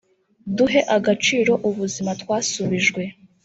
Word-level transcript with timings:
Duhe 0.57 0.81
agaciro 0.97 1.53
ubuzima 1.69 2.11
twasubijwe 2.21 3.01